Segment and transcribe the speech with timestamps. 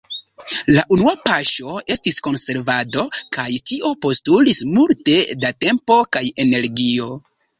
[0.75, 3.03] La unua paŝo estis konservado,
[3.37, 7.13] kaj tio postulis multe da tempo kaj energio.